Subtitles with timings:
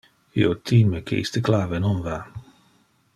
[0.43, 2.17] Io time que iste clave non va.